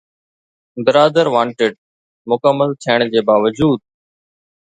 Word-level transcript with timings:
’برادر 0.85 1.25
wanted‘ 1.33 1.73
مڪمل 2.31 2.69
ٿيڻ 2.85 2.99
جي 3.13 3.21
باوجود 3.29 3.79